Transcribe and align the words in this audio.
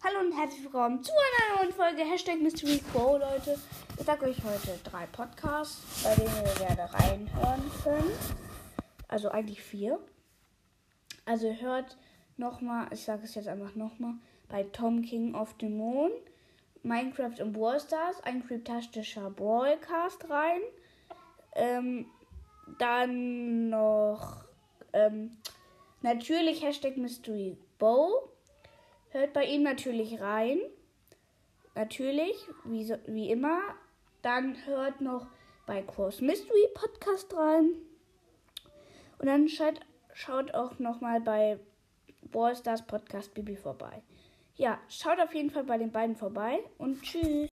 Hallo 0.00 0.20
und 0.20 0.32
herzlich 0.32 0.62
willkommen 0.62 1.02
zu 1.02 1.10
einer 1.10 1.60
neuen 1.60 1.72
Folge 1.72 2.02
Hashtag 2.08 2.40
Mystery 2.40 2.80
Quo, 2.92 3.16
Leute. 3.16 3.58
Ich 3.98 4.06
sage 4.06 4.26
euch 4.26 4.36
heute 4.44 4.78
drei 4.84 5.06
Podcasts, 5.06 6.04
bei 6.04 6.14
denen 6.14 6.32
ihr 6.36 6.66
gerne 6.66 6.94
reinhören 6.94 7.70
könnt. 7.82 8.36
Also 9.08 9.28
eigentlich 9.30 9.60
vier. 9.60 9.98
Also 11.24 11.52
hört 11.52 11.98
nochmal, 12.36 12.86
ich 12.92 13.02
sage 13.02 13.24
es 13.24 13.34
jetzt 13.34 13.48
einfach 13.48 13.74
nochmal, 13.74 14.14
bei 14.48 14.62
Tom 14.62 15.02
King 15.02 15.34
of 15.34 15.56
the 15.58 15.68
Moon, 15.68 16.12
Minecraft 16.84 17.40
und 17.40 17.52
Brawl 17.52 17.80
Stars, 17.80 18.22
ein 18.22 18.46
kryptastischer 18.46 19.30
Brawlcast 19.30 20.30
rein. 20.30 20.60
Ähm, 21.56 22.06
dann 22.78 23.68
noch 23.68 24.44
ähm, 24.92 25.38
natürlich 26.02 26.62
Hashtag 26.62 26.96
Mystery 26.98 27.58
Bow. 27.80 28.30
Hört 29.10 29.32
bei 29.32 29.44
ihm 29.44 29.62
natürlich 29.62 30.20
rein. 30.20 30.58
Natürlich, 31.74 32.36
wie, 32.64 32.84
so, 32.84 32.96
wie 33.06 33.30
immer. 33.30 33.58
Dann 34.22 34.56
hört 34.66 35.00
noch 35.00 35.26
bei 35.66 35.82
Cross 35.82 36.20
Mystery 36.20 36.68
Podcast 36.74 37.34
rein. 37.36 37.72
Und 39.18 39.26
dann 39.26 39.48
schaut, 39.48 39.80
schaut 40.12 40.54
auch 40.54 40.78
nochmal 40.78 41.20
bei 41.20 41.58
Ball 42.32 42.54
Stars 42.56 42.86
Podcast 42.86 43.32
Bibi 43.34 43.56
vorbei. 43.56 44.02
Ja, 44.56 44.78
schaut 44.88 45.20
auf 45.20 45.34
jeden 45.34 45.50
Fall 45.50 45.64
bei 45.64 45.78
den 45.78 45.92
beiden 45.92 46.16
vorbei 46.16 46.58
und 46.78 47.00
tschüss. 47.02 47.48